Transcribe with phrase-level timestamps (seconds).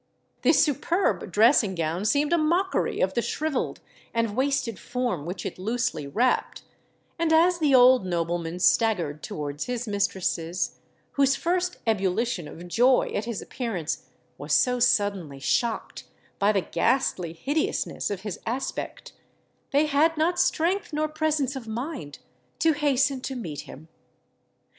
[0.41, 3.81] The superb dressing gown seemed a mockery of the shrivelled
[4.15, 6.63] and wasted form which it loosely wrapped;
[7.19, 10.79] and as the old nobleman staggered towards his mistresses,
[11.11, 14.07] whose first ebullition of joy at his appearance
[14.39, 16.05] was so suddenly shocked
[16.39, 19.13] by the ghastly hideousness of his aspect,
[19.69, 22.17] they had not strength nor presence of mind
[22.57, 23.87] to hasten to meet him.